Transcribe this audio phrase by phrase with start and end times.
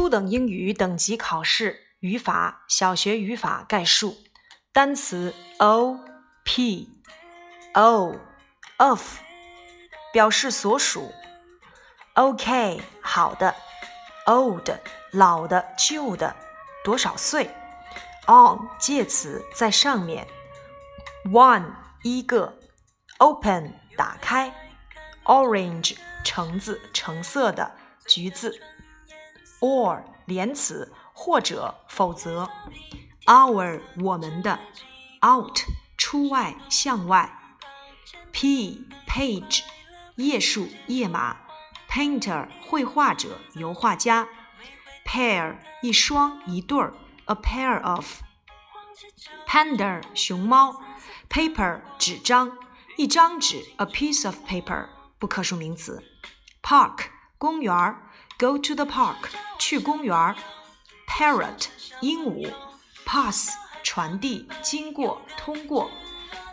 [0.00, 4.16] 初等英语等级考试语法小学语法概述
[4.72, 6.00] 单词 o
[6.42, 6.88] p
[7.74, 8.16] o
[8.78, 9.18] of
[10.10, 11.12] 表示所属。
[12.14, 13.54] Ok 好的
[14.24, 14.70] old
[15.12, 16.34] 老的旧的
[16.82, 17.50] 多少岁
[18.26, 20.26] ？on 介词在上面。
[21.26, 22.58] one 一个。
[23.18, 24.50] open 打开。
[25.24, 27.70] orange 橙子橙色的
[28.06, 28.58] 橘子。
[29.60, 32.48] Or 连词或者否则
[33.26, 34.58] ，our 我们的
[35.22, 35.60] ，out
[35.96, 37.56] 出外向外
[38.32, 39.62] ，p page
[40.16, 41.36] 页数页码
[41.88, 44.28] ，painter 绘画者油画家
[45.04, 46.94] ，pair 一双一对儿
[47.26, 48.22] ，a pair of
[49.46, 50.82] panda 熊猫
[51.28, 52.56] ，paper 纸张
[52.96, 56.02] 一张纸，a piece of paper 不可数名词
[56.62, 57.06] ，park
[57.36, 58.09] 公园儿。
[58.40, 60.34] Go to the park，去公园。
[61.06, 61.66] Parrot，
[62.00, 62.50] 鹦鹉。
[63.04, 63.50] Pass，
[63.82, 65.90] 传递，经过，通过。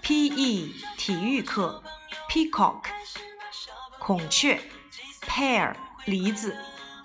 [0.01, 1.81] P.E，体育课。
[2.29, 2.81] Peacock，
[3.99, 4.59] 孔雀。
[5.21, 6.57] Pear，梨子。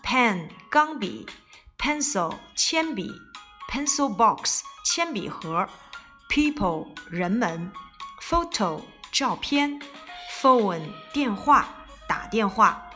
[0.02, 1.28] Pen，钢笔。
[1.78, 3.08] Pencil，铅笔。
[3.70, 5.68] Pencil box，铅笔盒。
[6.28, 7.70] People，人们。
[8.20, 9.80] Photo，照片。
[10.40, 11.68] Phone，电话，
[12.08, 12.90] 打电话。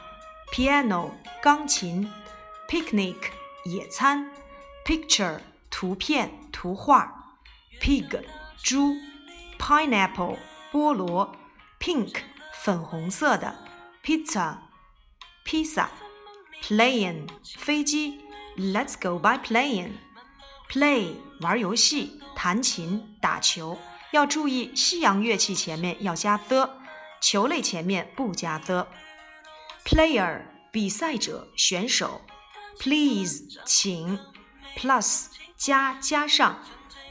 [0.52, 1.12] Piano。
[1.45, 2.09] 钢琴，
[2.67, 3.17] picnic
[3.65, 4.31] 野餐，
[4.85, 7.11] picture 图片图画，
[7.79, 8.23] pig
[8.61, 8.95] 猪，
[9.57, 10.37] pineapple
[10.71, 11.35] 菠萝，
[11.79, 12.15] pink
[12.53, 13.55] 粉红色的，
[14.03, 14.57] pizza
[15.43, 15.89] 披萨，
[16.61, 17.27] plane
[17.57, 18.21] 飞机，
[18.57, 23.77] Let's go by plane，play 玩游戏弹琴打球，
[24.11, 26.69] 要注意西洋乐器前面要加 the，
[27.19, 30.41] 球类前面不加 the，player。
[30.70, 32.20] 比赛者、选手
[32.78, 34.18] ，please，请
[34.76, 36.62] ，plus，加加上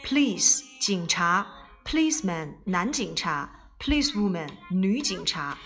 [0.03, 1.47] ，police，警察
[1.83, 3.49] ，policeman，男警察
[3.79, 5.57] ，policewoman，女警察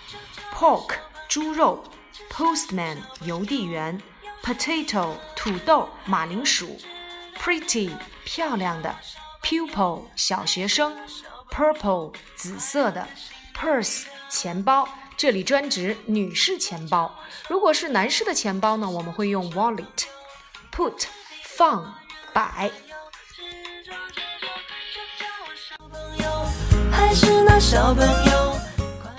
[0.54, 0.96] ，pork，
[1.28, 1.84] 猪肉
[2.32, 4.02] ，postman，邮递员
[4.44, 6.80] ，potato，土豆、马铃薯
[7.38, 7.92] ，pretty，
[8.24, 8.96] 漂亮的
[9.44, 10.98] ，pupil，小学生
[11.52, 13.08] ，purple，紫色的
[13.54, 14.88] ，purse，钱包。
[15.20, 17.14] 这里专指女士钱包。
[17.50, 19.84] 如果是男士的钱包呢，我们会用 wallet。
[20.72, 21.04] put
[21.44, 21.94] 放
[22.32, 22.72] 摆。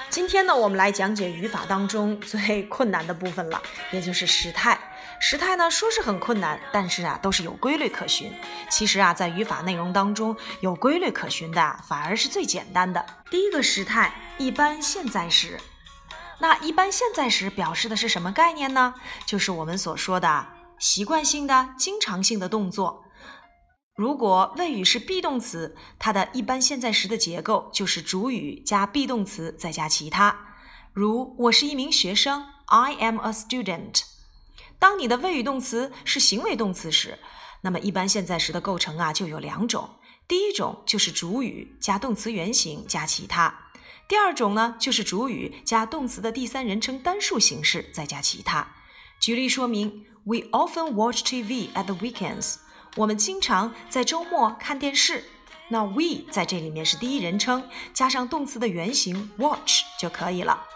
[0.09, 4.81] 今天呢，我们来讲解语法当中最困难的部分了，也就是时态。
[5.21, 8.33] 时态呢，说是很困难，但是啊，都是有规律可循。
[8.71, 13.05] 其实啊，在语法内容当中，有规律可循的反而是最简单的。
[13.31, 15.61] 第一个时态，一般现在时。
[16.41, 18.95] 那一般现在时表示的是什么概念呢？
[19.27, 20.47] 就是我们所说的
[20.79, 23.05] 习惯性的、经常性的动作。
[23.95, 30.57] 如果谓语是 be 动词，它的一般现在时的结构就是主语加 be 动词再加其他。
[30.95, 34.03] 如我是一名学生，I am a student。
[34.79, 37.19] 当你的谓语动词是行为动词时，
[37.61, 39.91] 那么一般现在时的构成啊就有两种。
[40.27, 43.70] 第一种就是主语加动词原形加其他。
[44.11, 48.67] 第二种呢，就是主语加动词的第三人称单数形式，再加其他。
[49.21, 52.57] 举例说明：We often watch TV at the weekends。
[52.97, 55.23] 我们经常在周末看电视。
[55.69, 57.63] 那 we 在这里面是第一人称，
[57.95, 60.67] 加上动词的原形 watch 就可以了。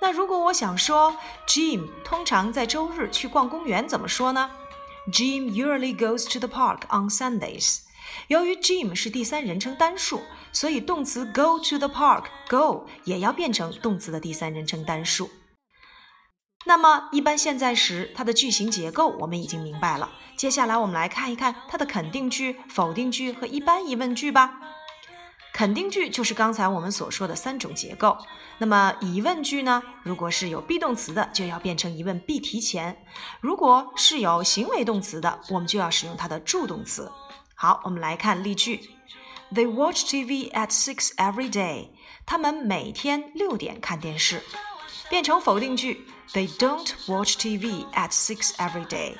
[0.00, 1.16] 那如果我想说
[1.48, 4.52] Jim 通常在周日去逛公园，怎么说呢
[5.12, 7.78] ？Jim usually goes to the park on Sundays。
[8.28, 10.22] 由于 Jim 是第三人称单数，
[10.52, 15.30] 所以动词 go to the park go 也要变成动词的第三人称单数。
[16.66, 24.60] 那么一般现在时它的句型结构我们已经明白了，接下来我们来看一看它的肯定句、否定句和一般疑问句吧。
[25.52, 28.18] 肯定句就是刚才我们所说的三种结构。
[28.58, 29.82] 那么疑问句呢？
[30.02, 32.94] 如果是有 be 动词的，就要变成疑问 be 提前；
[33.40, 37.12] 如果是有行为动词的，我们就要使用它的助动词。
[37.55, 38.91] 好，我们来看例句。
[39.53, 41.89] They watch TV at six every day。
[42.25, 44.43] 他们每天六点看电视。
[45.09, 49.15] 变成否定句，They don't watch TV at six every day。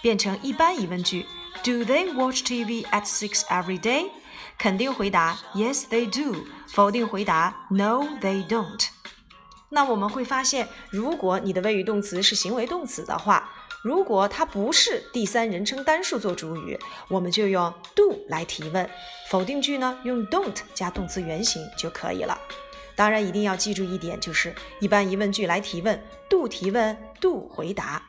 [0.00, 1.26] 变成一般疑问句，
[1.62, 4.10] Do they watch TV at six every day？
[4.58, 6.46] 肯定回答，Yes they do。
[6.68, 8.88] 否定回答，No they don't。
[9.68, 13.50] 那我们会发现，如果你的谓语动词是行为动词的话，
[13.87, 18.85] 如果它不是第三人称单数做主语，我们就用 do 来提问；
[19.29, 22.37] 否定句呢，用 don't 加动词原形就可以了。
[22.97, 28.03] 当然，一定要记住一点，就是一般疑问句来提问，do 提问，do 回答。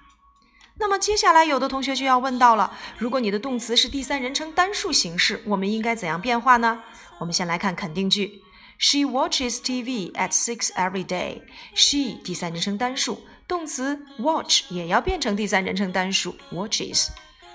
[0.81, 6.83] 那么接下来有的同学就要问到了：如果你的动词是第三人称单数形式，我们应该怎样变化呢？
[7.21, 8.43] 我们先来看肯定句
[8.81, 11.43] ：She watches TV at six every day.
[11.77, 17.09] She 第三人称单数，动词 watch 也要变成第三人称单数 watches。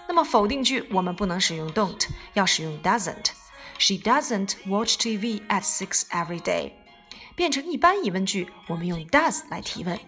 [0.08, 3.28] 那么否定句我们不能使用 don't，要使用 doesn't。
[3.78, 6.72] She doesn't watch TV at six every day.
[7.36, 10.00] 变成一般疑问句，我们用 does 来提问。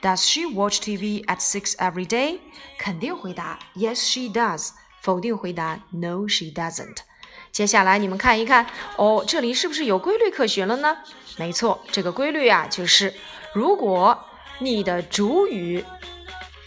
[0.00, 2.40] Does she watch TV at six every day？
[2.78, 4.70] 肯定回答 Yes, she does。
[5.00, 6.96] 否定回答 No, she doesn't。
[7.52, 8.66] 接下来你们看一看，
[8.96, 10.98] 哦，这里是不是有规律可循了呢？
[11.36, 13.14] 没错，这个规律啊，就是
[13.52, 14.24] 如果
[14.60, 15.84] 你的主语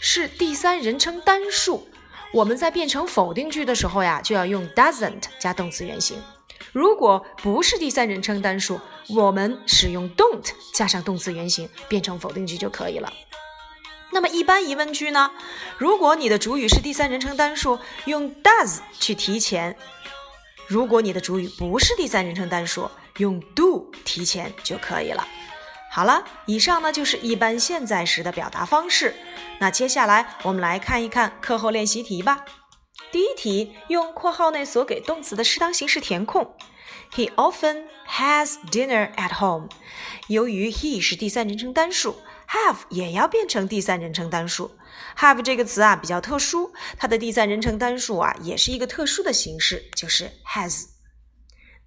[0.00, 1.88] 是第三人称单数，
[2.32, 6.22] 我们在变成否定句的时候呀，就要用 doesn't 加动词原形。
[6.72, 13.10] 如果不是第三人称单数，我们使用 don't 加上动词原形变成否定句就可以了。
[14.10, 15.30] 那么一般疑问句呢？
[15.78, 19.74] 如果你的主语是第三人称单数，用 does 去提前；
[20.66, 25.26] 如果你的主语不是第三人称单数，用 do 提前就可以了。
[25.98, 29.16] 好了，以上呢就是一般现在时的表达方式。
[29.58, 32.44] 那接下来我们来看一看课后练习题吧。
[33.10, 36.54] 第一题，用括号内所给动词的适当形式填空。
[37.12, 39.70] He often has dinner at home。
[40.28, 44.70] 由于 he 是第三人称单数，have 也要变成第三人称单数。
[45.16, 50.84] have 这个词啊比较特殊，它的第三人称单数啊也是一个特殊的形式，就是 has。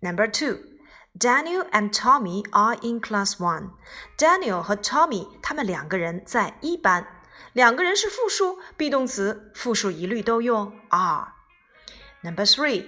[0.01, 0.70] Number two。
[1.18, 3.70] Daniel and Tommy are in class one.
[4.18, 7.06] Daniel 和 Tommy 他们两个人在一班。
[7.52, 12.84] 两个人是复数，be 动词复数一律都用 are。Number three,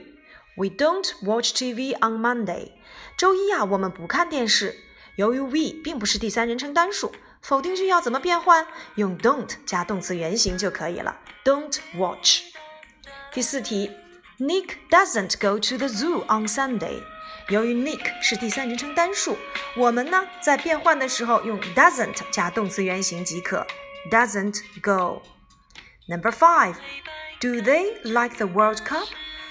[0.57, 2.73] we don't watch TV on Monday。
[3.17, 4.77] 周一啊，我们不看电视。
[5.17, 8.67] 由于 we 并不是第三人称单数，否定句要怎么变换？
[8.97, 11.17] 用 don't 加动词原形就可以了。
[11.45, 12.43] Don't watch。
[13.33, 13.91] 第四题，
[14.39, 17.03] Nick doesn't go to the zoo on Sunday。
[17.50, 19.38] 由于 Nick 是第三人称单数，
[19.76, 23.66] 我们呢在变换的时候用 doesn't 加动词原形即可。
[24.12, 25.22] doesn't go.
[26.08, 26.76] Number five,
[27.40, 29.08] do they like the World Cup?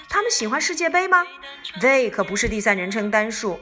[0.09, 1.25] 他们喜欢世界杯吗
[1.81, 3.59] ？They 可不是第三人称单数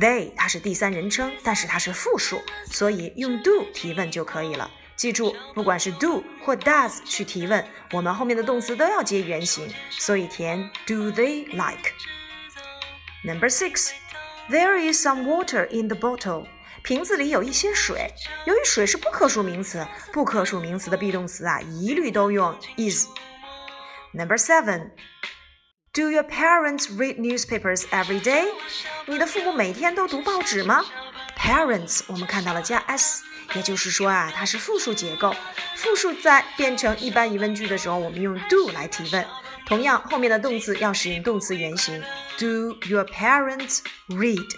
[0.00, 2.40] ，they 它是第三人称，但是它是复数，
[2.70, 4.70] 所以用 do 提问就可以了。
[4.96, 11.92] 记住，不管是 do 或 does 去提问，我们后面的动词都要接原形，所以填 do they like.
[13.22, 13.92] Number six,
[14.48, 16.46] there is some water in the bottle.
[16.82, 18.14] 瓶子里有一些水。
[18.46, 23.06] 由于水是不可数名词，不可数名词的 be 动词啊，一律都用 is。
[24.14, 24.92] Number seven.
[25.92, 28.46] Do your parents read newspapers every day?
[29.06, 30.82] 你的父母每天都读报纸吗
[31.36, 33.22] ？Parents 我们看到了加 s，
[33.54, 35.34] 也就是说啊，它是复数结构。
[35.76, 39.26] 复数在变成一般疑问句的时候，我们用 do 来提问。
[39.66, 42.02] 同样，后面的动词要使用动词原形。
[42.38, 44.48] Do your parents read?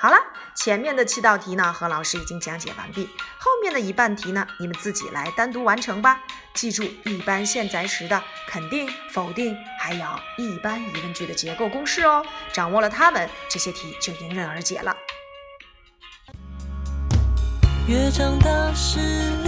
[0.00, 0.16] 好了，
[0.54, 3.08] 前面的七道题呢，何老师已经讲解完毕。
[3.38, 6.20] 后面的一半题呢，你们自己来单独完成吧。
[6.54, 10.04] 记住一般现在时的肯定、否定，还有
[10.36, 12.24] 一般疑问句的结构公式哦。
[12.52, 14.96] 掌握了它们，这些题就迎刃而解了。
[17.88, 19.00] 越长大，视
[19.42, 19.47] 力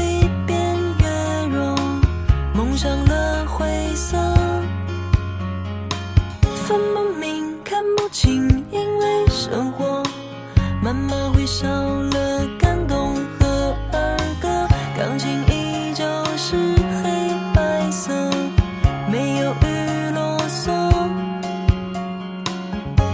[11.60, 17.10] 少了感动和儿歌，钢琴依旧是黑
[17.54, 18.10] 白色，
[19.12, 20.72] 没有雨啰嗦。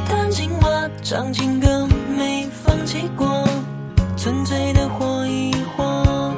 [0.09, 3.45] 弹琴话，唱情歌，没放弃过，
[4.17, 6.33] 纯粹的活一活。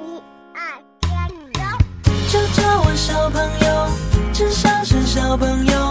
[0.00, 0.20] 一
[0.52, 0.58] 二
[1.02, 1.62] 三，走！
[2.26, 3.86] 就叫我小朋友，
[4.32, 5.83] 只想是小朋友，